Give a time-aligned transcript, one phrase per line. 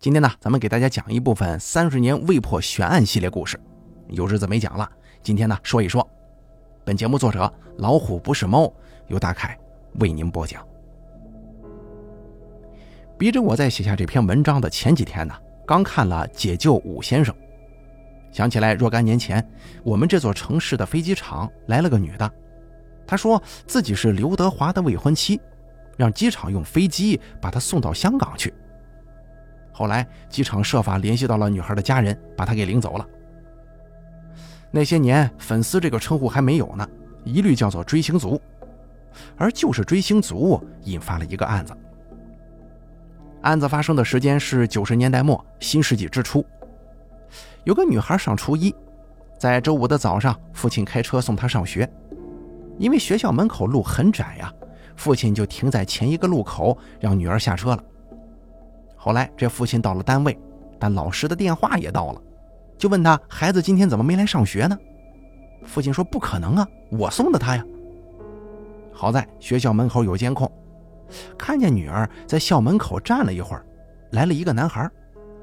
[0.00, 3.58] 今天呢，咱们给大家讲一部分三十年未破悬案系列故事，
[4.10, 4.88] 有日子没讲了，
[5.24, 6.08] 今天呢说一说。
[6.84, 8.72] 本节目作者老虎不是猫，
[9.08, 9.58] 由大凯
[9.94, 10.64] 为您播讲。
[13.18, 15.34] 逼着我在写下这篇文章的前几天呢，
[15.66, 17.34] 刚看了《解救武先生》，
[18.30, 19.44] 想起来若干年前，
[19.82, 22.32] 我们这座城市的飞机场来了个女的，
[23.04, 25.40] 她说自己是刘德华的未婚妻，
[25.96, 28.54] 让机场用飞机把她送到香港去。
[29.78, 33.06] 后来，机场设法联系到了女孩的家人，把她给领走了。
[34.72, 36.84] 那些年，粉丝这个称呼还没有呢，
[37.22, 38.40] 一律叫做追星族。
[39.36, 41.72] 而就是追星族，引发了一个案子。
[43.42, 46.44] 案子发生的时间是九十年代末，新世纪之初。
[47.62, 48.74] 有个女孩上初一，
[49.38, 51.88] 在周五的早上，父亲开车送她上学。
[52.78, 54.52] 因为学校门口路很窄呀，
[54.96, 57.84] 父亲就停在前一个路口，让女儿下车了。
[58.98, 60.36] 后来，这父亲到了单位，
[60.78, 62.20] 但老师的电话也到了，
[62.76, 64.76] 就问他孩子今天怎么没来上学呢？
[65.64, 67.64] 父亲说：“不可能啊，我送的他呀。”
[68.92, 70.50] 好在学校门口有监控，
[71.38, 73.64] 看见女儿在校门口站了一会儿，
[74.10, 74.90] 来了一个男孩，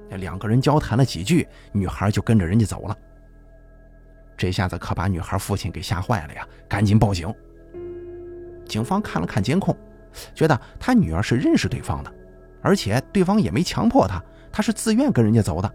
[0.09, 2.97] 两个人交谈了几句，女孩就跟着人家走了。
[4.37, 7.33] 这下子可把女孩父亲给吓坏了呀，赶紧报警。
[8.65, 9.75] 警方看了看监控，
[10.33, 12.13] 觉得他女儿是认识对方的。
[12.65, 14.19] 而且对方也没强迫他，
[14.51, 15.71] 他是自愿跟人家走的。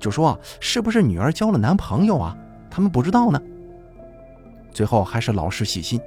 [0.00, 2.34] 就说是不是女儿交了男朋友啊？
[2.70, 3.38] 他们不知道呢。
[4.72, 6.00] 最后还是老师细心，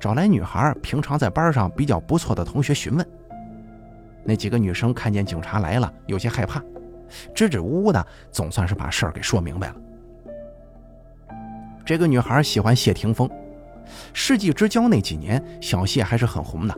[0.00, 3.08] 找来女孩平常在班上比较不错的同学询问。
[4.24, 6.60] 那几个女生看见警察来了，有些害怕，
[7.32, 9.76] 支支吾吾的，总算是把事儿给说明白了。
[11.86, 13.30] 这个女孩喜欢谢霆锋，
[14.12, 16.76] 世纪之交那几年，小谢还是很红的。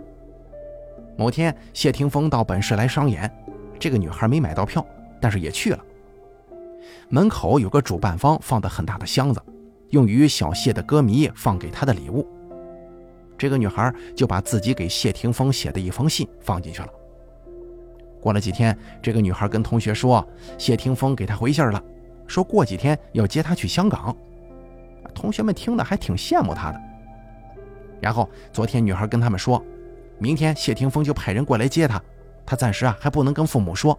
[1.17, 3.31] 某天，谢霆锋到本市来商演，
[3.79, 4.85] 这个女孩没买到票，
[5.21, 5.79] 但是也去了。
[7.09, 9.41] 门口有个主办方放的很大的箱子，
[9.91, 12.27] 用于小谢的歌迷放给他的礼物。
[13.39, 16.89] 这个女孩就把自己给谢霆锋写的一封信放进去了。
[18.21, 20.27] 过了几天，这个女孩跟同学说，
[20.59, 21.81] 谢霆锋给她回信了，
[22.27, 24.17] 说过几天要接她去香港。
[25.15, 26.81] 同学们听的还挺羡慕她的。
[28.01, 29.65] 然后昨天女孩跟他们说。
[30.19, 32.01] 明天谢霆锋就派人过来接他，
[32.47, 33.99] 他暂时啊还不能跟父母说，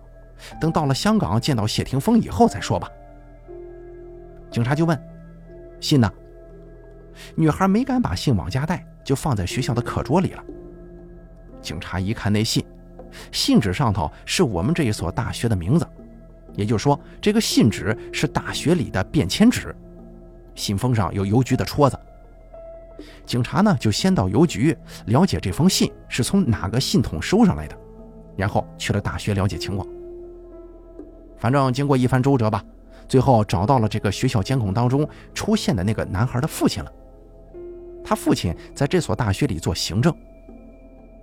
[0.60, 2.90] 等到了香港见到谢霆锋以后再说吧。
[4.50, 5.00] 警察就问
[5.82, 6.12] ：“信呢？”
[7.36, 10.44] 女孩没敢把信往家带，就放在学校的课桌里了。
[11.62, 12.66] 警察一看那信，
[13.32, 15.88] 信纸上头是我们这一所大学的名字，
[16.54, 19.76] 也就是说，这个信纸是大学里的便签纸，
[20.56, 21.98] 信封上有邮局的戳子。
[23.26, 24.76] 警察呢，就先到邮局
[25.08, 27.78] 了解这封信是从哪个信筒收上来的，
[28.36, 29.88] 然后去了大学了解情况。
[31.38, 32.64] 反正经过一番周折吧，
[33.08, 36.92] 最后找到了这个学校监控当中出现的那个男孩的父亲了。
[38.04, 40.16] 他父亲在这所大学里做行政。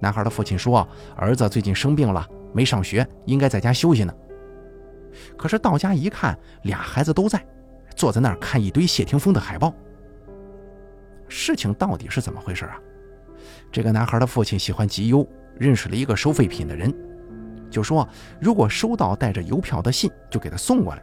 [0.00, 4.12] 男孩的父亲说，儿子最近生病了，没上学，应该在家休息呢。
[5.37, 7.44] 可是到家一看，俩孩子都在，
[7.94, 9.72] 坐在那儿看一堆谢霆锋的海报。
[11.32, 12.78] 事情到底是怎么回事啊？
[13.72, 15.26] 这个男孩的父亲喜欢集邮，
[15.59, 16.94] 认识了一个收废品的人，
[17.70, 18.06] 就说
[18.38, 21.03] 如果收到带着邮票的信，就给他送过来。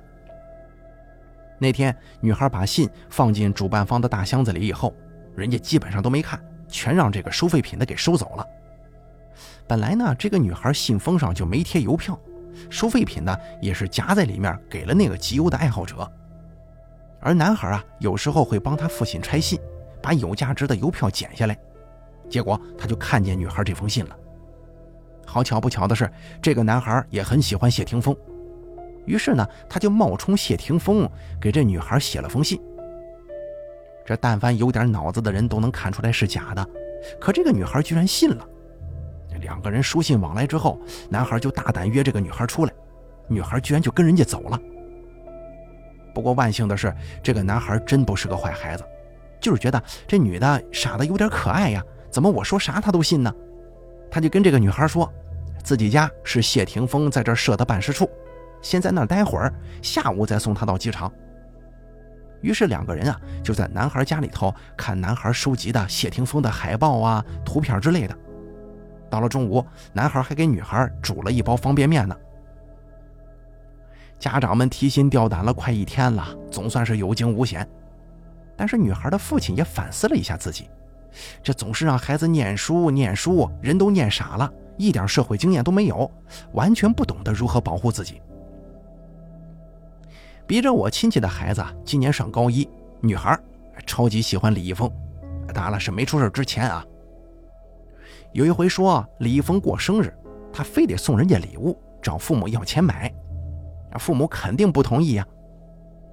[1.57, 4.93] 那天女孩把信放进主办方的大箱子里以后，
[5.35, 8.45] 人家基本上都没看，全让这个收废品的给收走了。
[9.67, 12.17] 本来呢，这个女孩信封上就没贴邮票，
[12.69, 16.09] 收废品呢也是夹在里面给了那个集邮的爱好者。
[17.19, 19.59] 而男孩啊，有时候会帮他父亲拆信。
[20.01, 21.57] 把有价值的邮票剪下来，
[22.29, 24.15] 结果他就看见女孩这封信了。
[25.25, 26.09] 好巧不巧的是，
[26.41, 28.15] 这个男孩也很喜欢谢霆锋，
[29.05, 31.07] 于是呢，他就冒充谢霆锋
[31.39, 32.59] 给这女孩写了封信。
[34.05, 36.67] 这但凡有点脑子的人都能看出来是假的，
[37.21, 38.47] 可这个女孩居然信了。
[39.39, 42.73] 两个人书信往来之后，男孩就大胆约这个女孩出来，
[43.27, 44.59] 女孩居然就跟人家走了。
[46.11, 46.91] 不过万幸的是，
[47.21, 48.83] 这个男孩真不是个坏孩子。
[49.39, 53.33] 就是觉得这女的傻的有点可爱呀，怎么我说啥她都信呢？
[54.11, 55.11] 他就跟这个女孩说，
[55.63, 58.09] 自己家是谢霆锋在这设的办事处，
[58.61, 61.11] 先在那儿待会儿，下午再送她到机场。
[62.41, 68.17] 于是两个人啊就在男孩家里头看男孩收集的谢霆锋的海报啊、图片之类的。
[69.09, 72.15] 到了中午，男孩还给女孩煮了一包方便面呢。
[74.17, 77.67] 家长们提心吊胆了快一天了，总算是有惊无险。
[78.59, 80.69] 但是女孩的父亲也反思了一下自己，
[81.41, 86.11] 这总是让孩子念书念书，人都念傻了，一点社会经验都没有，
[86.51, 88.21] 完全不懂得如何保护自己。
[90.45, 92.67] 逼着我亲戚的孩子今年上高一，
[92.99, 93.39] 女孩，
[93.85, 94.91] 超级喜欢李易峰，
[95.53, 96.85] 当然了，是没出事之前啊。
[98.33, 100.13] 有一回说李易峰过生日，
[100.51, 103.09] 他非得送人家礼物，找父母要钱买，
[103.97, 105.25] 父母肯定不同意呀。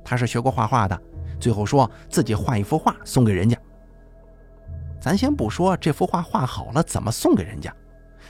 [0.05, 1.03] 他是学过画画的，
[1.39, 3.57] 最后说自己画一幅画送给人家。
[5.01, 7.73] 咱先不说这幅画画好了怎么送给人家，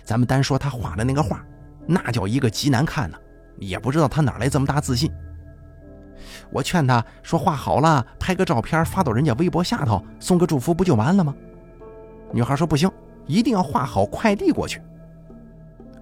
[0.02, 1.44] 咱们单说他画的那个画，
[1.86, 3.18] 那叫一个极难看呢，
[3.58, 5.10] 也不知道他哪来这么大自信。
[6.50, 11.34] 我劝他说画好了拍个照片发到人家微博下头，送个祝福不就完了吗？
[12.32, 12.90] 女孩说不行。
[13.28, 14.80] 一定要画好快递过去。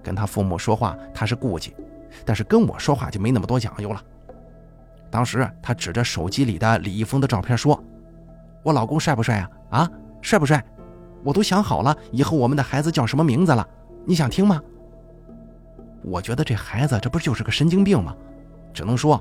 [0.03, 1.75] 跟他父母说话，他是顾忌，
[2.23, 3.99] 但是跟我说话就没那么多讲究了。
[5.15, 7.81] 当时他指着手机里的李易峰的照片说
[8.63, 9.49] ：“我老公帅不帅啊？
[9.69, 9.89] 啊，
[10.21, 10.61] 帅不帅？
[11.23, 13.65] 我都想好了，以后我们的孩子叫什么名字了？
[14.05, 14.61] 你想听吗？”
[16.03, 18.13] 我觉得这孩子这不就是个神经病吗？
[18.73, 19.15] 只能说，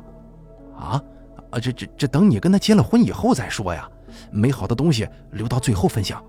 [0.77, 1.01] 啊，
[1.53, 3.89] 啊，这这这，等你跟他结了婚以后再说呀。
[4.33, 6.21] 美好的东西留到最后分享。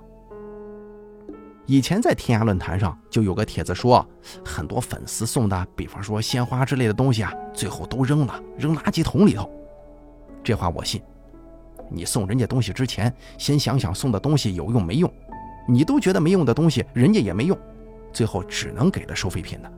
[1.67, 4.07] 以前在天涯论坛上就有个帖子说，
[4.45, 9.50] 很多粉丝送的，比方说鲜花之类的东西啊，最后都扔了，扔垃圾桶里头。
[10.44, 11.01] 这话我信。
[11.89, 15.12] 你送人家东西之前，先想想送的东西有用没用。
[15.67, 17.57] 你都觉得没用的东西，人家也没用，
[18.13, 19.71] 最后只能给了收废品的。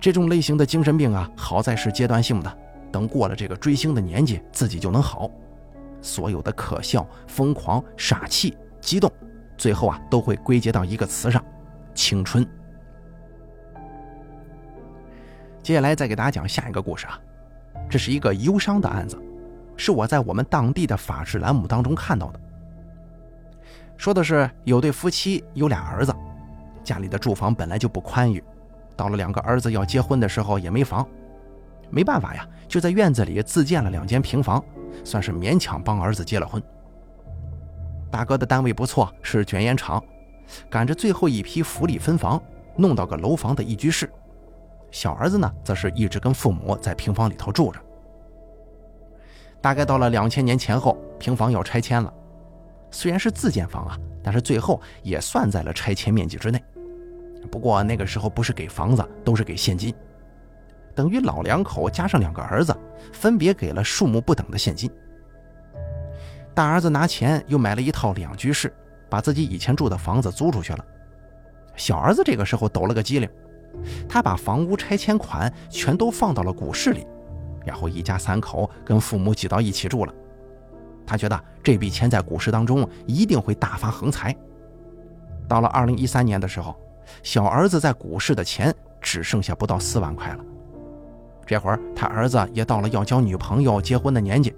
[0.00, 2.58] 这种类型的精神病啊，好在是阶段性的，
[2.90, 5.30] 等过了这个追星的年纪，自己就能好。
[6.00, 9.12] 所有的可笑、疯狂、傻气、激动。
[9.58, 11.44] 最后啊，都会归结到一个词上：
[11.92, 12.46] 青春。
[15.62, 17.20] 接下来再给大家讲下一个故事啊，
[17.90, 19.20] 这是一个忧伤的案子，
[19.76, 22.40] 是我在我们当地的法制栏目当中看到的。
[23.96, 26.14] 说的是有对夫妻有俩儿子，
[26.84, 28.42] 家里的住房本来就不宽裕，
[28.96, 31.06] 到了两个儿子要结婚的时候也没房，
[31.90, 34.64] 没办法呀，就在院子里自建了两间平房，
[35.04, 36.62] 算是勉强帮儿子结了婚。
[38.10, 40.02] 大哥的单位不错，是卷烟厂，
[40.70, 42.42] 赶着最后一批福利分房，
[42.76, 44.10] 弄到个楼房的一居室。
[44.90, 47.78] 小儿子呢，则是一直跟父母在平房里头住着。
[49.60, 52.12] 大概到了两千年前后，平房要拆迁了，
[52.90, 56.62] 虽然是自建房啊，但是最后也算在了拆迁面积之内。
[57.50, 59.94] 不过那个时候不是给房子，都是给现金，
[60.94, 62.74] 等于老两口加上两个儿子，
[63.12, 64.90] 分别给了数目不等的现金。
[66.58, 68.74] 大儿子拿钱又买了一套两居室，
[69.08, 70.84] 把自己以前住的房子租出去了。
[71.76, 73.30] 小儿子这个时候抖了个机灵，
[74.08, 77.06] 他把房屋拆迁款全都放到了股市里，
[77.64, 80.12] 然后一家三口跟父母挤到一起住了。
[81.06, 84.34] 他觉得这笔钱在股市当中一定会大发横财。
[85.46, 86.74] 到了二零一三年的时候，
[87.22, 90.44] 小儿子在股市的钱只剩下不到四万块了。
[91.46, 94.52] 这会儿他儿子也到了要交女朋友、结婚的年纪。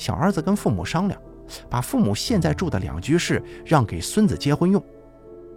[0.00, 1.20] 小儿子跟父母商量，
[1.68, 4.82] 把父母现在住的两居室让给孙子结婚用，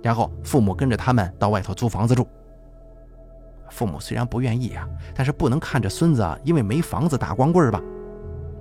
[0.01, 2.28] 然后父母跟着他们到外头租房子住。
[3.69, 4.86] 父母虽然不愿意啊，
[5.16, 7.81] 但是不能看着孙子因为没房子打光棍吧。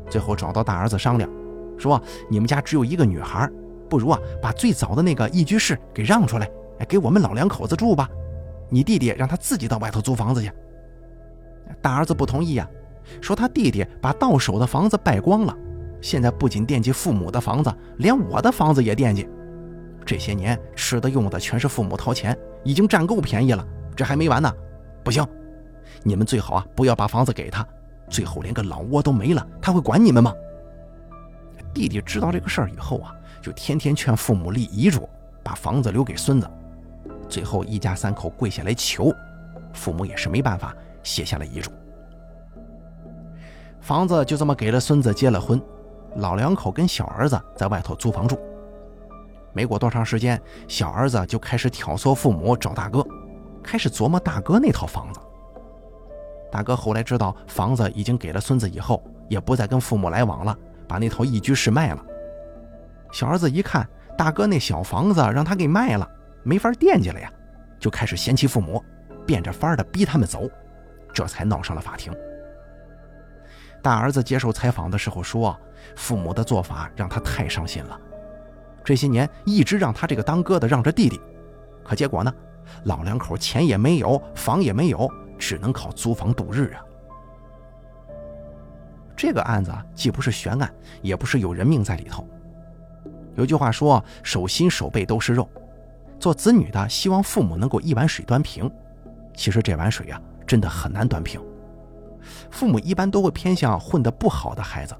[0.08, 1.28] 最后找到大儿子商量，
[1.76, 2.00] 说
[2.30, 3.50] ：“你们家只有一个女孩，
[3.90, 6.48] 不如啊把最早的那个一居室给让出来，
[6.88, 8.08] 给我们老两口子住吧。
[8.70, 10.48] 你弟弟让他自己到外头租房子去。”
[11.82, 12.70] 大儿子不同意呀，
[13.20, 15.56] 说他弟弟把到手的房子败光了。
[16.02, 19.26] 现在不仅惦记父母的房子，连我的房子也惦记。
[20.04, 23.64] 这些年吃的用的全是父母掏钱，已经占够便宜了。
[23.94, 24.52] 这还没完呢！
[25.04, 25.24] 不行，
[26.02, 27.66] 你们最好啊不要把房子给他，
[28.08, 30.34] 最后连个老窝都没了，他会管你们吗？
[31.72, 35.08] 弟弟知道这个事儿以后啊，就天天劝父母立遗嘱，
[35.42, 36.50] 把房子留给孙子。
[37.28, 39.14] 最后一家三口跪下来求，
[39.72, 41.70] 父母也是没办法，写下了遗嘱。
[43.80, 45.60] 房子就这么给了孙子结了婚。
[46.16, 48.38] 老两口跟小儿子在外头租房住，
[49.52, 53.06] 没过多长时间，小儿子就开始挑唆父母找大哥，
[53.62, 55.20] 开始琢磨大哥那套房子。
[56.50, 62.04] 大哥后来知道房子已经给了孙子以后，也不再跟父母来往了，把那套一居室卖了。
[63.10, 63.88] 小儿子一看
[64.18, 66.06] 大哥那小房子让他给卖了，
[66.42, 67.32] 没法惦记了呀，
[67.80, 68.84] 就开始嫌弃父母，
[69.26, 70.46] 变着法儿的逼他们走，
[71.14, 72.12] 这才闹上了法庭。
[73.82, 75.58] 大儿子接受采访的时候说
[75.96, 78.00] ：“父母的做法让他太伤心了，
[78.84, 81.20] 这些年一直让他这个当哥的让着弟弟，
[81.84, 82.34] 可结果呢，
[82.84, 86.84] 老两口钱也没有，房也没有，只能靠租房度日啊。”
[89.16, 92.26] 这个案子既不是悬案，也不是有人命在里头。
[93.34, 95.48] 有句话说：“手心手背都是肉。”
[96.18, 98.70] 做子女的希望父母能够一碗水端平，
[99.34, 101.40] 其实这碗水呀，真的很难端平。
[102.50, 104.94] 父母一般都会偏向混得不好的孩子，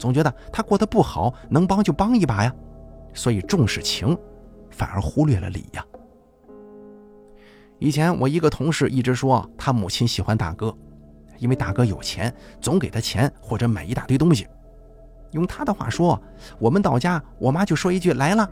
[0.00, 2.52] 总觉得他过得不好，能帮就帮一把呀，
[3.12, 4.16] 所以重视情，
[4.70, 5.84] 反而忽略了理呀。
[7.78, 10.74] 以前我一个同事一直说他母亲喜欢大哥，
[11.36, 14.48] 因为大哥有钱，总给他钱或者买一大堆东西。
[15.32, 16.18] 用他的话说，
[16.58, 18.48] 我们到家，我妈就说一句来了，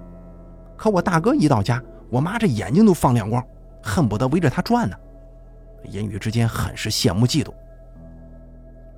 [0.77, 3.43] 可我大哥一到家，我妈这眼睛都放亮光，
[3.83, 4.95] 恨不得围着他转呢，
[5.85, 7.53] 言语之间很是羡慕嫉妒。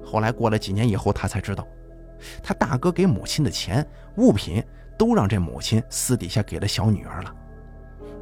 [0.05, 1.67] 后来过了几年以后，他才知道，
[2.43, 3.87] 他大哥给母亲的钱、
[4.17, 4.63] 物品
[4.99, 7.35] 都让这母亲私底下给了小女儿了。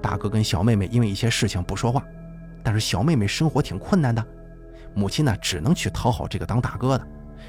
[0.00, 2.04] 大哥跟小妹妹因为一些事情不说话，
[2.62, 4.24] 但是小妹妹生活挺困难的，
[4.94, 7.06] 母亲呢只能去讨好这个当大哥的，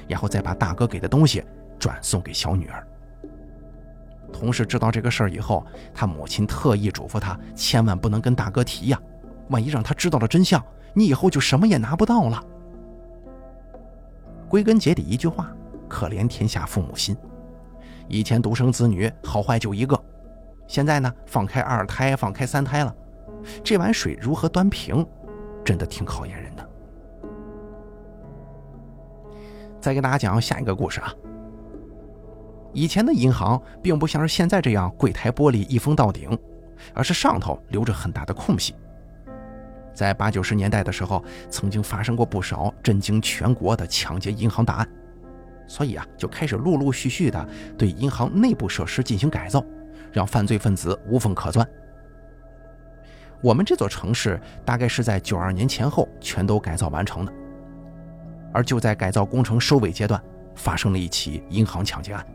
[0.08, 1.44] 然后再把大哥给的东西
[1.78, 2.86] 转送给小女儿。
[4.32, 9.00] 同事知道这个事儿以后，他母亲特意嘱咐他千万不能跟大哥提呀，
[9.48, 10.64] 万一让他知道了真相，
[10.94, 12.42] 你以后就什么也拿不到了。
[14.48, 15.52] 归根结底一句话，
[15.90, 17.14] 可怜天下父母心。
[18.08, 20.00] 以前独生子女好坏就一个。
[20.66, 22.94] 现在呢，放开二胎，放开三胎了，
[23.64, 25.04] 这碗水如何端平，
[25.64, 26.70] 真的挺考验人的。
[29.80, 31.12] 再给大家讲下一个故事啊。
[32.72, 36.38] 以前的银行并不像是现在这样柜台玻璃一封到顶，
[36.94, 38.74] 而是上头留着很大的空隙。
[39.92, 44.88] 在八九十年代的时候，曾经发生过不少震惊全国的抢劫银行大案，
[45.70, 47.48] 所以啊，就开始陆陆续续的
[47.78, 49.64] 对银行内部设施进行改造。
[50.12, 51.64] 让犯罪分子无缝可钻。
[53.40, 57.32] 我们这座城市大概是在九二年前后全都改造完成的，
[58.52, 60.20] 而就在改造工程收尾阶段，
[60.56, 62.26] 发生了一起银行抢劫案。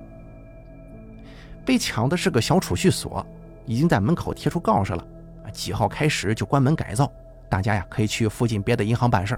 [1.66, 3.28] 被抢的是个小储蓄所，
[3.66, 5.06] 已经在门口贴出告示了，
[5.52, 7.12] 几号开始就关门改造，
[7.50, 9.38] 大家呀可以去附近别的银行办事。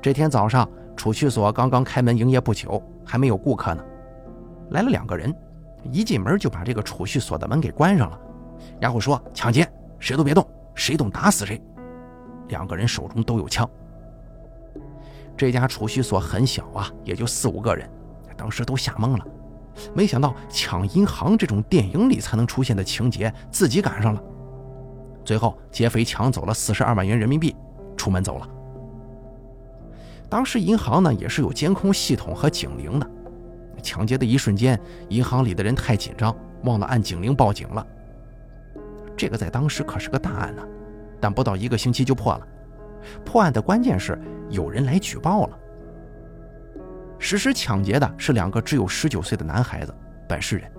[0.00, 0.70] 这天早上，
[1.02, 3.84] 储蓄所刚刚开门营业不久，还没有顾客呢，
[4.70, 5.34] 来了两个人。
[5.90, 8.20] 一进门就把这个储蓄所的门给关上了，
[8.80, 9.68] 然后说：“抢劫，
[9.98, 11.60] 谁都别动，谁动打死谁。”
[12.50, 13.68] 两个人手中都有枪。
[15.36, 17.90] 这家储蓄所很小啊，也就四五个人，
[18.36, 19.26] 当时都吓懵了。
[19.92, 24.22] 没想到抢银行这种电影里才能出现的情节，自己赶上了。
[25.24, 27.56] 最后劫匪抢走了四十二万元人民币，
[27.96, 28.48] 出门走了。
[30.32, 33.06] 当时银行呢也是有监控系统和警铃的。
[33.82, 36.34] 抢劫的一瞬间，银行里的人太紧张，
[36.64, 37.86] 忘了按警铃报警了。
[39.14, 40.62] 这个在当时可是个大案呢，
[41.20, 42.48] 但不到一个星期就破了。
[43.26, 45.58] 破案的关键是有人来举报了。
[47.18, 49.94] 实施抢劫的是两个只有十九岁的男孩子，
[50.26, 50.72] 本市人。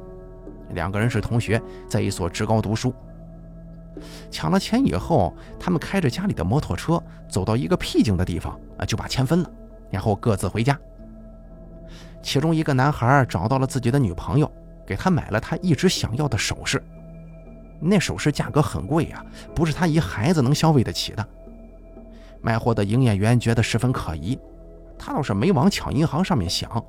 [0.69, 2.91] 两个人是同学，在一所职高读书。
[4.31, 9.49] 抢了钱以后，他们开着家里的摩托车，走到一个僻静的地方啊，就把钱分了，
[9.89, 10.77] 然后各自回家。
[12.21, 14.51] 其中一个男孩找到了自己的女朋友，
[14.85, 16.81] 给他买了他一直想要的首饰。
[17.79, 19.23] 那首饰价格很贵呀，
[19.53, 21.27] 不是他一孩子能消费得起的。
[22.41, 24.39] 卖货的营业员觉得十分可疑，
[24.97, 26.83] 他倒是没往抢银行上面想，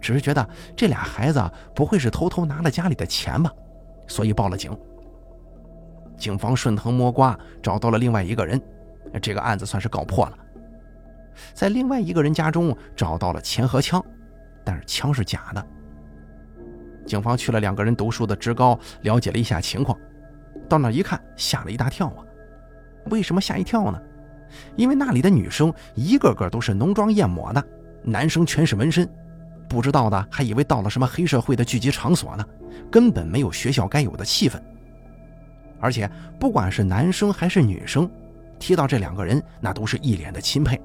[0.00, 1.42] 只是觉得这俩孩子
[1.74, 3.52] 不会是偷偷拿了家里的钱吧，
[4.06, 4.76] 所以报了警。
[6.22, 8.62] 警方顺藤摸瓜找到了另外一个人，
[9.20, 10.38] 这个案子算是告破了。
[11.52, 14.00] 在另外一个人家中找到了钱和枪。
[14.64, 15.66] 但是枪是假的。
[17.04, 19.98] 警方去了两个人读书的职高，了解了一下情况。
[20.68, 22.22] 到那一看，吓了一大跳啊！
[23.06, 24.00] 为什么吓一跳呢？
[24.76, 27.60] 因为那里的女生一个个都是浓妆艳抹的，
[28.04, 29.12] 男生全是纹身。
[29.68, 32.46] 不知道的还以为到了什么黑社会的聚集场所呢，
[32.92, 34.62] 根本没有学校该有的气氛。
[35.82, 36.08] 而且
[36.38, 38.08] 不管是男生还是女生，
[38.58, 40.80] 提到这两个人，那都是一脸的钦佩。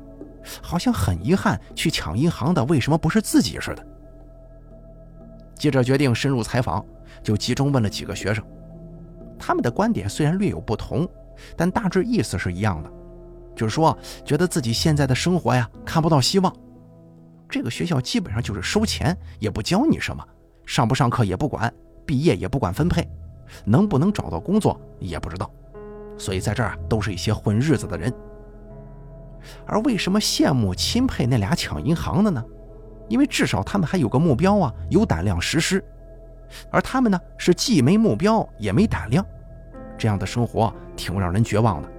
[0.61, 3.85] 好像很遗憾，去抢银行的为什么不是自己似的？
[5.55, 6.83] 记者决定深入采访，
[7.21, 8.43] 就集中问了几个学生。
[9.37, 11.07] 他们的观点虽然略有不同，
[11.55, 12.91] 但大致意思是一样的，
[13.55, 16.51] 就是说觉得自己现在的生活呀看不到希望。
[17.47, 20.25] 这个学校基本上就是收钱，也不教你什么，
[20.65, 21.71] 上不上课也不管，
[22.05, 23.07] 毕业也不管分配，
[23.65, 25.49] 能不能找到工作也不知道。
[26.17, 28.11] 所以在这儿都是一些混日子的人。
[29.65, 32.43] 而为什么羡慕钦佩那俩抢银行的呢？
[33.07, 35.83] 因为至少他们还有个目标啊，有胆量实施。
[36.71, 39.25] 而他们呢，是既没目标也没胆量，
[39.97, 41.89] 这样的生活挺让人绝望的。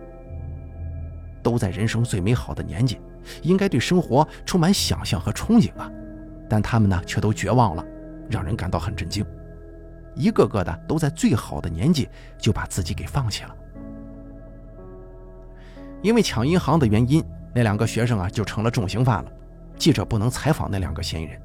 [1.42, 3.00] 都在人生最美好的年纪，
[3.42, 5.90] 应该对生活充满想象和憧憬啊，
[6.48, 7.84] 但他们呢，却都绝望了，
[8.28, 9.24] 让人感到很震惊。
[10.14, 13.56] 一个个的都在最好的年纪就把自己给放弃了。
[16.02, 17.24] 因为抢银行的原因，
[17.54, 19.32] 那两个学生啊就成了重刑犯了。
[19.76, 21.40] 记者不能采访那两个嫌疑人，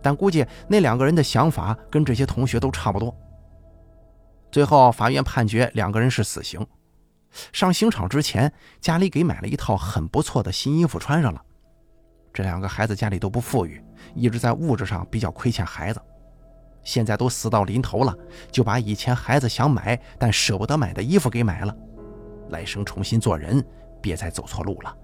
[0.00, 3.14] 但估计那两个人的想法跟这些同学都差不多。
[4.50, 6.66] 最后，法院判决两个人是死刑。
[7.50, 11.42] 上刑场之前，家里给买了一套很不错的新衣服穿上了。
[12.32, 13.82] 这两个孩子家里都不富裕，
[14.14, 16.00] 一直在物质上比较亏欠孩子。
[16.84, 18.16] 现在都死到临头了，
[18.50, 21.76] 就把以前孩子想买但舍不得买的衣服给买了。
[22.50, 23.64] 来生重新做人，
[24.00, 24.96] 别再走错路了。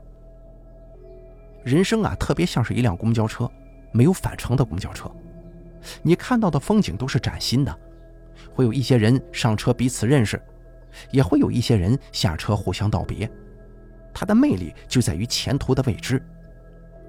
[1.65, 3.51] 人生啊，特别像是一辆公交车，
[3.93, 5.11] 没有返程的公交车。
[6.03, 7.79] 你看到的风景都是崭新的，
[8.53, 10.41] 会有一些人上车彼此认识，
[11.11, 13.31] 也会有一些人下车互相道别。
[14.13, 16.23] 它的魅力就在于前途的未知。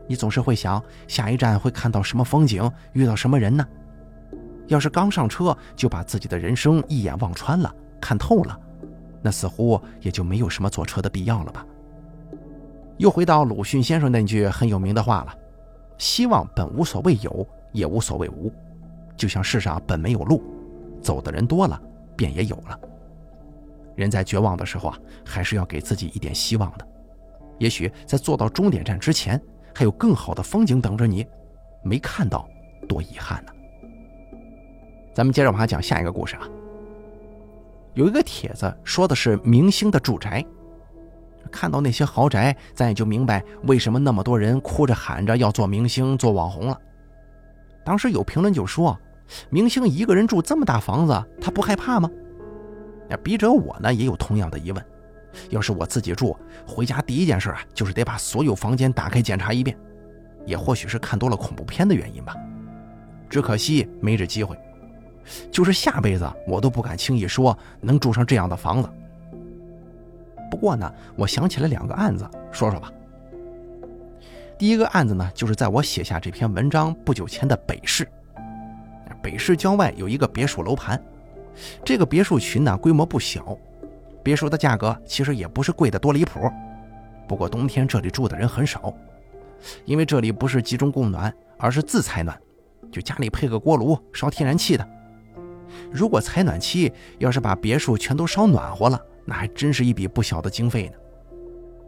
[0.08, 3.68] 你总是会想，下一站会看到什么风景，遇到什么人呢？
[4.70, 8.58] 要是刚上车就把自己的人生一眼望穿了、看透了，
[9.22, 11.66] 那似乎也就没有什么坐车的必要了吧。
[12.98, 15.36] 又回到鲁迅先生那句很有名的话了
[15.98, 18.52] ：“希望本无所谓有，也无所谓无，
[19.18, 20.44] 就像世上本没有路，
[21.02, 21.82] 走的人多了，
[22.16, 22.80] 便也有了。”
[23.96, 26.88] 人在绝望的时候啊，还是要给自己一点希望的。
[27.58, 29.42] 也许在坐到终点站之前，
[29.74, 31.26] 还有更好的风景等着你，
[31.84, 32.48] 没看到，
[32.88, 33.52] 多遗憾呢。
[35.20, 36.48] 咱们接着往下讲下一个故事啊。
[37.94, 40.46] 有一个帖子说的是明星的住宅，
[41.52, 46.82] 看到那些豪宅，咱也就明白为什么那么多人哭着喊着要做明星、做网红了。
[47.84, 48.98] 当时有评论就说
[49.52, 52.10] ：“明星一个人住这么大房子，他不害怕吗？”
[53.10, 54.86] 那笔者我呢也有同样的疑问。
[55.50, 56.34] 要是我自己住，
[56.66, 59.78] 回家第一件事啊，就是得把所有房间打开检查一遍。
[60.46, 62.34] 也或许是看多了恐怖片的原因吧，
[63.30, 64.58] 只可惜没这机会。
[65.52, 68.90] 就是下辈子我都不敢轻易说能住上这样的房子。
[70.50, 72.92] 不过呢，我想起了两个案子，说说吧。
[74.58, 78.08] 第一个案子呢，就是在我写下这篇文章不久前的北市。
[79.22, 81.02] 北市郊外有一个别墅楼盘，
[81.84, 83.58] 这个别墅群呢规模不小，
[84.24, 86.40] 别墅的价格其实也不是贵的多离谱。
[87.28, 88.94] 不过冬天这里住的人很少，
[89.86, 92.36] 因为这里不是集中供暖，而是自采暖，
[92.92, 94.90] 就家里配个锅炉烧天然气的。
[95.92, 100.94] 如果采暖气要是把别墅全都烧暖和了，那还真是一笔不小的经费呢。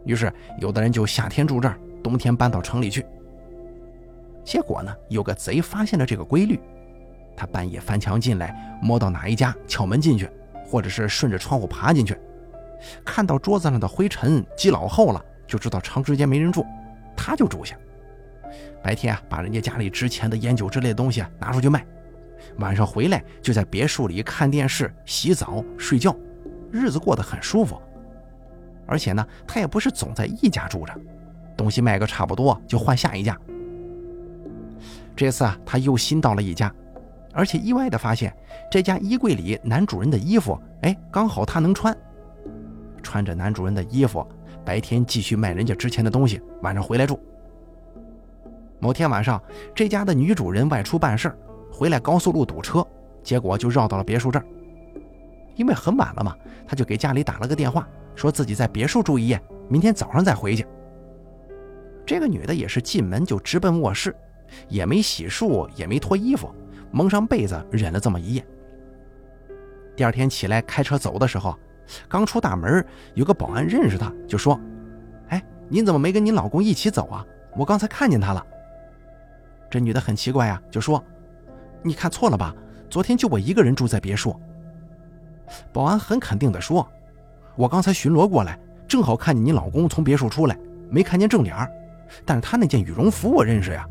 [0.04, 3.06] 于是有的人就夏天住这儿，冬天搬到城里去。
[4.44, 6.58] 结果呢，有个贼发现了这个规律，
[7.36, 10.28] 他半夜翻墙进来，摸到哪一家敲门进去，
[10.66, 12.18] 或者是顺着窗户爬进去，
[13.04, 16.66] 看到桌子上的灰尘积老厚了，就知道长时间没人住，
[17.16, 17.76] 他就住下。
[18.82, 21.86] 白天啊，把人家家里值钱的烟酒之类的东西拿出去卖。
[22.58, 26.14] 晚上回来就在别墅里看电视、洗澡、睡觉，
[26.70, 27.80] 日子过得很舒服。
[28.86, 30.92] 而且呢，他也不是总在一家住着，
[31.56, 33.38] 东西卖个差不多就换下一家。
[35.14, 36.72] 这次啊，他又新到了一家，
[37.32, 38.34] 而且意外的发现
[38.70, 41.96] 这家衣柜里男主人的衣服，哎，刚好他能穿。
[43.02, 44.26] 穿着男主人的衣服，
[44.64, 47.18] 白天继续卖人家值钱的东西，晚上回来住。
[48.78, 49.40] 某天晚上，
[49.74, 51.38] 这家的女主人外出办事儿
[51.72, 52.86] 回来高速路堵车，
[53.22, 54.44] 结果就绕到了别墅这儿。
[55.54, 60.66] 因为很晚了嘛，他就给家里打了个电话，说自己在别墅住一夜，明天早上再回去。
[62.06, 64.14] 这个女的也是进门就直奔卧室，
[64.68, 66.54] 也没洗漱，也没脱衣服，
[66.90, 68.44] 蒙上被子忍了这么一夜。
[69.96, 71.58] 第二天起来开车走的时候，
[72.08, 74.58] 刚出大门，有个保安认识她，就说
[75.28, 77.24] ：“哎，您怎么没跟您老公一起走啊？
[77.56, 78.46] 我刚才看见他了。”
[79.70, 81.02] 这女的很奇怪啊，就说。
[81.82, 82.54] 你看错了吧？
[82.88, 84.38] 昨天就我一个人住在别墅。
[85.72, 86.86] 保安很肯定地说
[87.56, 90.58] ：“我刚才巡逻过来，正好看见你老公从别墅出来，
[90.90, 91.56] 没看见正脸
[92.24, 93.88] 但是他那件羽绒服我认识呀。”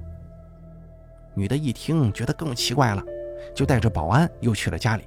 [1.34, 3.04] 女的一听，觉得更奇怪了，
[3.56, 5.04] 就带着保安又去了家里，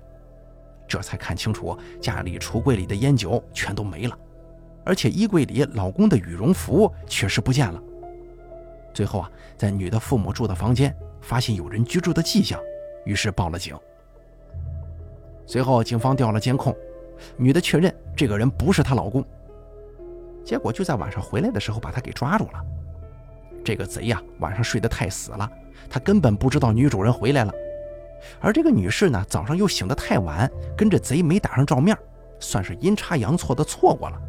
[0.88, 4.18] 这才看清楚家里橱柜里的烟酒全都没了，
[4.84, 7.80] 而且衣柜里老公的羽绒服确实不见了。
[8.92, 12.60] 最后啊，在女的父母住的房间发现有人居住的迹象。
[13.04, 13.76] 于是报了警。
[15.46, 16.74] 随后，警方调了监控，
[17.36, 19.24] 女的确认这个人不是她老公。
[20.44, 22.64] 结果就在晚上回来的时候，把他给抓住了。
[23.64, 25.50] 这个贼呀，晚上睡得太死了，
[25.88, 27.52] 他根本不知道女主人回来了。
[28.40, 31.96] 而这个女士呢，早上又醒得太晚，跟这贼没打上照面，
[32.40, 34.20] 算是阴差阳错的错过了。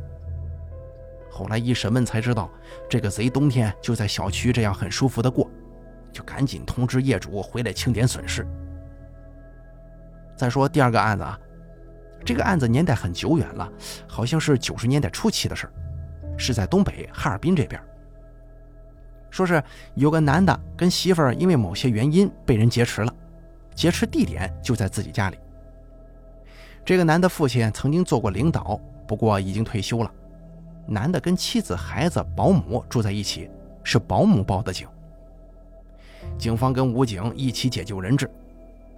[1.30, 2.50] 后来一审问才知道，
[2.90, 5.50] 这个贼冬天就在小区这样很舒服的过，
[6.14, 8.48] 就赶紧通知业主回来清点损失。
[10.36, 11.40] 再说第二个案子啊，
[12.24, 13.72] 这个案子年代很久远了，
[14.08, 15.70] 好像是九十年代初期的事
[16.38, 17.82] 是在东北哈尔滨这边。
[19.30, 19.62] 说是
[19.96, 23.14] 有个男的跟媳妇儿因为某些原因被人劫持了，
[23.74, 25.38] 劫持地点就在自己家里。
[26.86, 30.12] 这个男的父亲曾经做过领导，不过已经退休了。
[30.88, 33.50] 男的跟妻子、孩子、保姆住在一起，
[33.84, 34.88] 是保姆报的警。
[36.38, 38.30] 警方跟武警一起解救人质。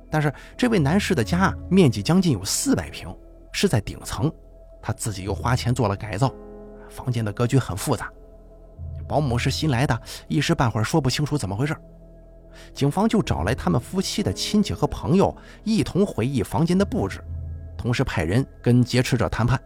[0.09, 3.13] 但是这位男士的家面积将近有四百平，
[3.51, 4.31] 是在顶层，
[4.81, 6.33] 他自己又花钱做了改造，
[6.89, 8.09] 房间的格局很复杂。
[9.07, 11.75] 保姆是新来的，一时半会儿说不清楚怎么回事。
[12.73, 17.21] 警方就找来他们夫妻的亲戚和朋友，一同回忆房间的布置，
[17.77, 19.59] 同时派人跟劫持者谈判。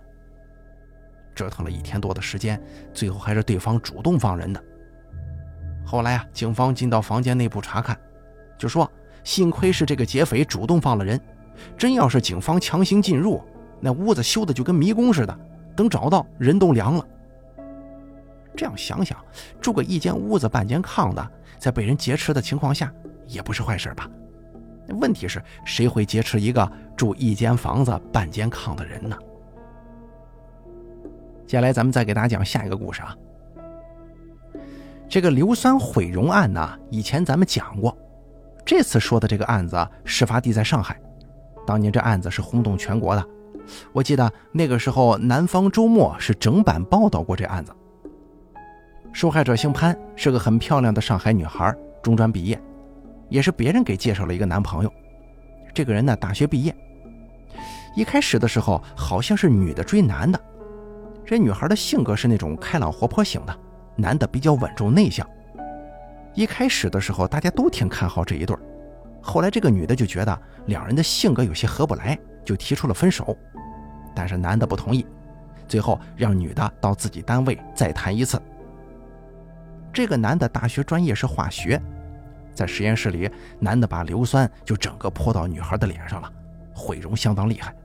[1.36, 2.62] 折腾了一天多的时间，
[2.94, 4.64] 最后还是对方主动放人的。
[5.86, 7.96] 后来啊，警方进到房间内部查看，
[8.58, 8.92] 就说。
[9.24, 11.20] 幸亏是这个劫匪主动放了人，
[11.78, 13.42] 真要是警方强行进入，
[13.80, 15.40] 那屋子修的就跟迷宫似的，
[15.76, 17.06] 等找到人都凉了。
[18.56, 19.18] 这样想想，
[19.62, 22.92] 住个一间屋子半间炕的，在被人劫持的情况下，
[23.28, 24.10] 也不是坏事吧？
[25.00, 29.18] 问题是，谁会劫持一个住一间房子半间炕的人呢？
[31.48, 33.16] 接下来咱们再给大家讲下一个故事啊。
[35.08, 37.98] 这个硫酸毁容案呢，以前咱们讲过。
[38.66, 41.00] 这次说的这个案子，事发地在上海。
[41.66, 43.26] 当年这案子是轰动全国的，
[43.92, 47.74] 我记得那个时候《南方周末》是整版报道过这案子。
[49.14, 52.60] 受害者姓潘，是个很漂亮的上海女孩，中专毕业，
[53.30, 54.94] 也是别人给介绍了一个男朋友。
[55.74, 56.76] 这个人呢，大学毕业。
[57.96, 60.40] 一开始的时候，好像是女的追男的。
[61.26, 63.60] 这女孩的性格是那种开朗活泼型的，
[63.98, 65.28] 男的比较稳重内向。
[66.34, 68.62] 一开始的时候，大家都挺看好这一对儿
[69.22, 73.38] 后来这个女的就觉得两人的性格有些合不来，就提出了分手。
[74.16, 75.06] 但是男的不同意，
[75.68, 78.42] 最后让女的到自己单位再谈一次。
[79.94, 81.82] 这个男的大学专业是化学，
[82.54, 86.32] 在实验室里，男的把硫酸就整个泼到女孩的脸上了，
[86.74, 87.76] 毁容相当厉害。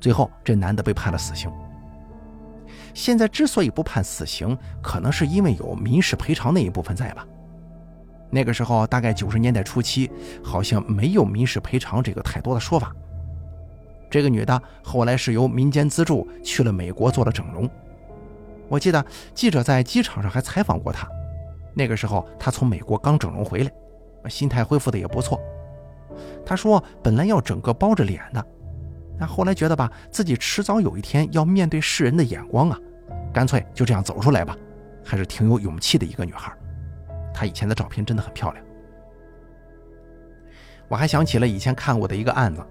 [0.00, 1.52] 最后这男的被判了死刑。
[2.94, 7.26] 现在之所以不判死刑，可能是因为有民事赔偿那一部分在吧。
[8.34, 10.10] 那个时候大概九十年代初期，
[10.42, 12.90] 好像没有民事赔偿这个太多的说法。
[14.10, 17.68] 这个女的后来是由民间资助去了美国做了整容。
[18.68, 21.06] 我记得记者在机场上还采访过她，
[21.74, 25.38] 那个时候她从美国刚整容回来，心态恢复的也不错。
[26.44, 28.42] 她说本来要整个包着脸的，
[29.18, 32.78] 但后来觉得吧，自己迟早有一天要面对世人的眼光啊，
[33.30, 34.56] 干脆就这样走出来吧，
[35.04, 36.50] 还是挺有勇气的一个女孩。
[37.32, 38.64] 她以前的照片真的很漂亮。
[40.88, 42.62] 我还想起了以前看过的一个案子，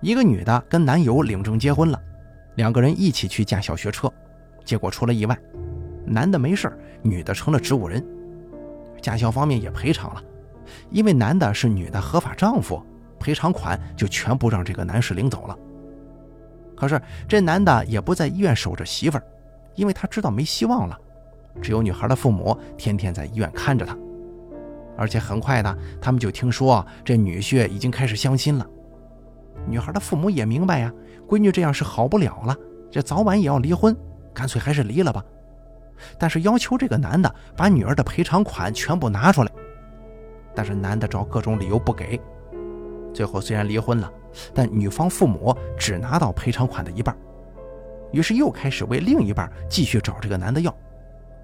[0.00, 2.02] 一个女的跟男友领证结婚了，
[2.56, 4.12] 两个人一起去驾小学车，
[4.64, 5.38] 结果出了意外，
[6.04, 8.04] 男的没事女的成了植物人，
[9.00, 10.22] 驾校方面也赔偿了，
[10.90, 12.84] 因为男的是女的合法丈夫，
[13.20, 15.56] 赔偿款就全部让这个男士领走了。
[16.76, 19.22] 可是这男的也不在医院守着媳妇儿，
[19.76, 20.98] 因为他知道没希望了。
[21.60, 23.96] 只有女孩的父母天天在医院看着她，
[24.96, 28.66] 而且很快的，他们就听说这女婿已经开始相亲了。
[29.66, 30.92] 女孩的父母也明白呀，
[31.26, 32.56] 闺女这样是好不了了，
[32.90, 33.94] 这早晚也要离婚，
[34.32, 35.22] 干脆还是离了吧。
[36.16, 39.50] 但是要求这个男的把女儿的赔偿款全部拿出来，
[40.54, 42.20] 但是男的找各种理由不给。
[43.12, 44.10] 最后虽然离婚了，
[44.54, 47.16] 但女方父母只拿到赔偿款的一半，
[48.12, 50.72] 于是又开始为另一半继续找这个男的要。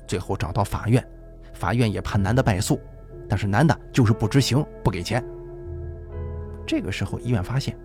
[0.07, 1.05] 最后找到法院，
[1.53, 2.81] 法院也判男的败诉，
[3.29, 5.25] 但是男的就是不执行，不给钱。
[6.67, 7.77] 这个时候，医院发现，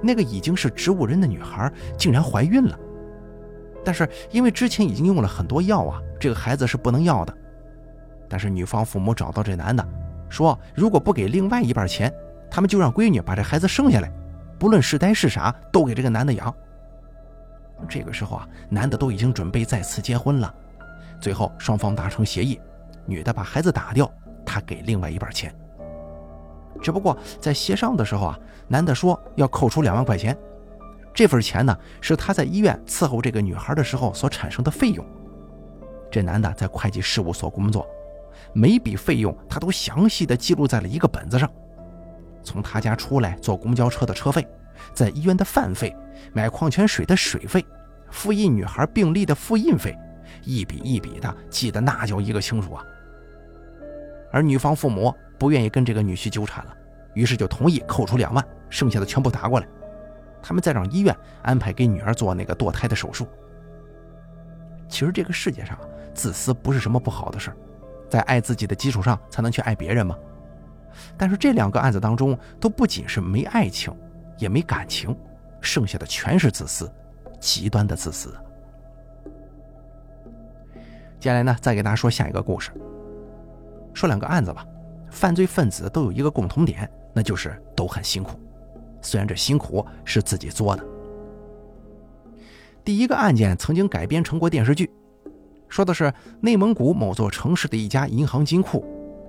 [0.00, 2.78] 那个已经是植物人的女孩竟然怀孕了。
[3.84, 7.36] 但是因为之前已经用了很多药啊，这个孩子是不能要的。
[8.28, 9.86] 但是女方父母找到这男的，
[10.28, 12.12] 说如果不给另外一半钱，
[12.50, 14.10] 他们就让闺女把这孩子生下来，
[14.58, 16.54] 不论是呆是傻，都给这个男的养。
[17.88, 20.54] 这个时候啊，男的都已经准备再次结婚了。
[21.22, 22.60] 最后双方达成协议，
[23.06, 24.12] 女的把孩子打掉，
[24.44, 25.54] 他给另外一半钱。
[26.82, 30.36] 只不过在协商的时候啊，男的说要扣除两万块钱，
[31.14, 35.06] 这份钱呢是他在医院伺候这个女孩的时候所产生的费用。
[36.10, 37.86] 这男的在会计事务所工作，
[38.52, 41.48] 每笔费用他都详细的记录在了一个本子上。
[42.42, 44.44] 从他家出来坐公交车的车费，
[44.92, 45.96] 在医院的饭费，
[46.32, 47.64] 买矿泉水的水费，
[48.10, 49.96] 复印女孩病历的复印费。
[50.42, 52.84] 一笔一笔的记得那叫一个清楚啊！
[54.30, 56.76] 而女方父母不愿意跟这个女婿纠缠了，
[57.14, 59.66] 于是就同意扣除两万，剩下的全部打过来，
[60.42, 63.26] 他们再让医院安排给女儿做那个堕胎的手术。
[64.88, 65.78] 其实这个世界上，
[66.14, 67.52] 自私不是什么不好的事，
[68.08, 70.16] 在爱自己的基础上才能去爱别人吗？
[71.16, 73.94] 但是这两个案子当中，都不仅是没爱情，
[74.38, 75.16] 也没感情，
[75.60, 76.92] 剩下的全是自私，
[77.40, 78.34] 极端的自私。
[81.22, 82.72] 接下来呢，再给大家说下一个故事。
[83.94, 84.66] 说两个案子吧，
[85.08, 88.36] 犯罪分子都有一个共同点，那就是都很辛苦，
[89.00, 90.84] 虽然这辛苦是自己做的。
[92.82, 94.90] 第一个案件曾经改编成过电视剧，
[95.68, 98.84] 说的是内蒙古某座城市的一家银行金库，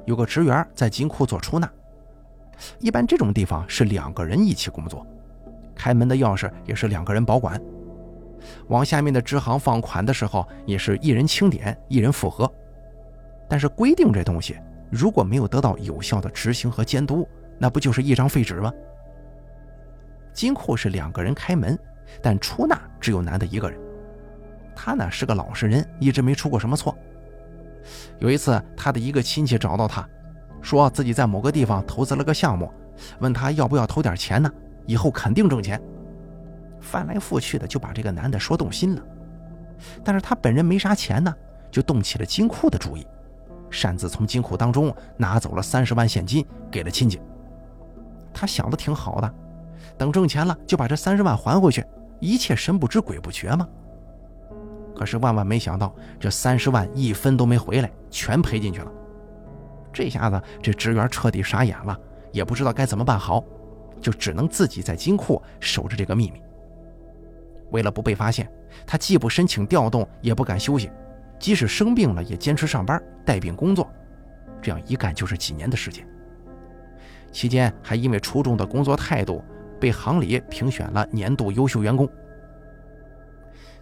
[0.07, 1.71] 有个职员在金库做出纳。
[2.79, 5.05] 一般这种地方是两个人一起工作，
[5.75, 7.61] 开门的钥匙也是两个人保管，
[8.67, 12.51] 往下面的支行放款的时候也是一人清点，一人复核。
[13.49, 14.57] 但是规定这东西
[14.89, 17.27] 如果没有得到有效的执行和监督，
[17.57, 18.71] 那不就是一张废纸吗？
[20.33, 21.77] 金库是两个人开门。
[22.21, 23.79] 但出纳只有男的一个人，
[24.75, 26.95] 他呢是个老实人，一直没出过什么错。
[28.19, 30.07] 有一次，他的一个亲戚找到他，
[30.61, 32.71] 说自己在某个地方投资了个项目，
[33.19, 34.51] 问他要不要投点钱呢，
[34.85, 35.81] 以后肯定挣钱。
[36.83, 39.01] 翻来覆去的就把这个男的说动心了，
[40.03, 41.33] 但是他本人没啥钱呢，
[41.71, 43.07] 就动起了金库的主意，
[43.71, 47.19] 擅自从金库当中拿走了三十万现金给了亲戚。
[48.33, 49.33] 他想的挺好的。
[49.97, 51.85] 等挣钱了，就把这三十万还回去，
[52.19, 53.67] 一切神不知鬼不觉嘛？
[54.95, 58.91] 可是万万没想到，这三十万一分都没回来，全赔进去了。
[59.91, 61.97] 这下子，这职员彻底傻眼了，
[62.31, 63.43] 也不知道该怎么办好，
[64.01, 66.42] 就只能自己在金库守着这个秘密。
[67.73, 68.49] 为了不被发现，
[68.87, 70.89] 他既不申请调动，也不敢休息，
[71.37, 73.91] 即使生病了也坚持上班带病工作，
[74.61, 76.07] 这样一干就是几年的时间。
[77.33, 79.43] 期间还因为出众的工作态度。
[79.79, 82.07] 被行里评选了年度优秀员工。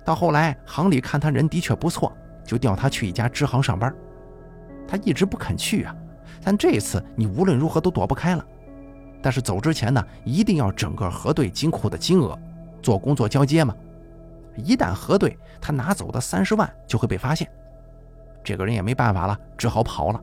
[0.04, 2.12] 到后来，行里看他人的确不错，
[2.44, 3.94] 就调他去一家支行上班。
[4.88, 5.96] 他一直不肯去啊，
[6.44, 8.44] 但这次你无论如何都躲不开了。
[9.22, 12.36] 但是走之前呢，一定要整个核对金库的金额，
[12.82, 13.76] 做工作交接嘛。
[14.58, 17.50] 一旦核对，他拿走的三十万就会被发现。
[18.44, 20.22] 这个人也没办法了，只好跑了。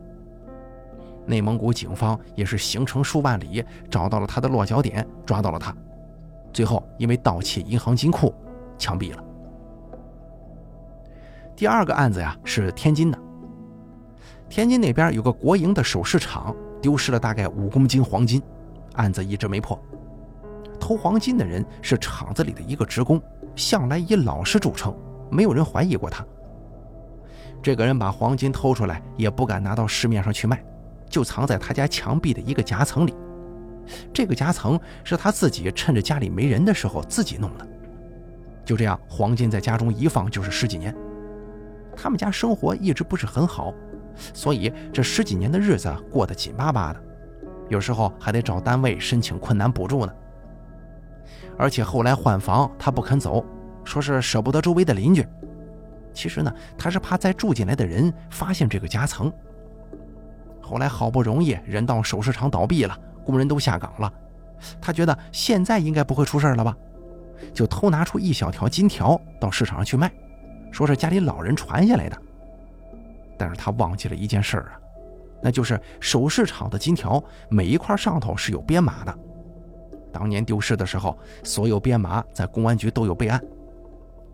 [1.25, 5.75] 内蒙古警方也是行程数万里，找到了他的落脚点，抓到了他。
[6.51, 8.33] 最后因为盗窃银行金库，
[8.77, 9.23] 枪毙了。
[11.55, 13.19] 第二个案子呀是天津的。
[14.47, 18.41] 天津那边有个国营的首饰厂，丢失了大概五公斤黄金，
[18.93, 19.79] 案子一直没破。
[20.89, 23.21] 偷黄金的人是厂子里的一个职工，
[23.55, 24.91] 向来以老实著称，
[25.29, 26.25] 没有人怀疑过他。
[27.61, 30.65] 这个人把黄金偷出来，也不敢拿到市面上去卖。
[31.07, 33.13] 就藏在他家墙壁的一个夹层里，
[34.11, 37.67] 这个夹层是他自己趁着家里没人的时候自己弄的。
[38.65, 40.95] 就这样，黄金在家中一放就是十几年。
[41.95, 43.71] 他们家生活一直不是很好，
[44.33, 46.99] 所以这十几年的日子过得紧巴巴的，
[47.67, 50.11] 有时候还得找单位申请困难补助呢。
[51.59, 53.45] 而且后来换房，他不肯走，
[53.83, 55.27] 说是舍不得周围的邻居。
[56.13, 59.31] 其实呢，他是怕再住进来的人发现这个夹层。
[60.61, 64.11] 后来好不容易人到首饰厂倒闭了，工人都下岗了，
[64.79, 66.73] 他觉得现在应该不会出事了吧，
[67.53, 70.09] 就偷拿出一小条金条到市场上去卖，
[70.71, 72.17] 说是家里老人传下来的。
[73.37, 74.79] 但是他忘记了一件事啊，
[75.43, 79.19] 那就是首饰厂的金条每一块上头是有编码的，
[80.11, 83.41] 当年丢失的时候，所有编码在公安局都有备案，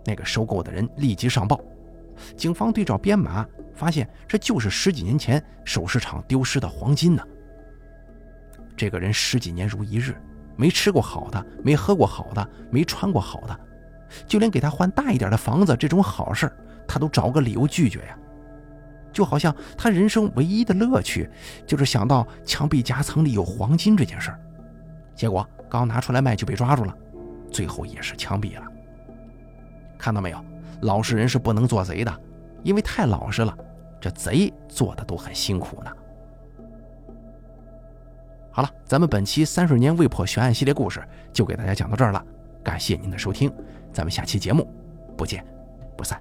[0.06, 1.60] 那个收购的人立即上报，
[2.36, 3.46] 警方对照编码。
[3.76, 7.22] 发现这就是十几年前首饰厂丢失的黄金呢。
[8.74, 10.16] 这个人十几年如一日，
[10.56, 13.60] 没吃过好的，没喝过好的，没穿过好的，
[14.26, 16.50] 就连给他换大一点的房子这种好事
[16.88, 18.18] 他都找个理由拒绝呀。
[19.12, 21.30] 就好像他人生唯一的乐趣，
[21.68, 24.40] 就是想到墙壁夹层里有黄金这件事儿。
[25.14, 25.46] 结果
[25.78, 26.96] 刚拿出来卖就被抓住了，
[27.52, 28.66] 最后也是枪毙了。
[29.98, 30.46] 看到没有，
[30.82, 32.22] 老实人是不能做贼的。
[32.64, 33.56] 因为太老实了，
[34.02, 35.92] 这贼做的都很辛苦呢。
[38.52, 42.26] 好了，咱们本期三十年未破悬案系列故事就给大家讲到这儿了，
[42.64, 43.54] 感谢您的收听，
[43.94, 44.68] 咱们下期节目
[45.16, 45.46] 不见
[45.96, 46.20] 不散。